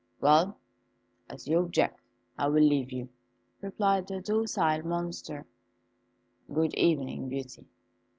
[0.19, 0.57] "Well,
[1.29, 1.99] as you object,
[2.35, 3.09] I will leave you,"
[3.61, 5.45] replied the docile Monster.
[6.51, 7.67] "Good evening, Beauty."